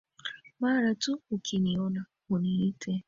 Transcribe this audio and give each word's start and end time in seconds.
Mara 0.59 0.95
tu 0.95 1.21
ukiniona 1.31 2.05
uniite. 2.29 2.91